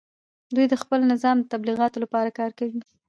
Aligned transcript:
دوی 0.55 0.65
د 0.69 0.73
خپل 0.81 0.99
نظام 1.11 1.37
د 1.39 1.45
تبلیغاتو 1.53 1.97
لپاره 2.03 2.29
کار 2.39 2.51
کوي 2.59 2.79